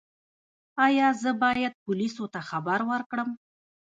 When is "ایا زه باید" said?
0.85-1.73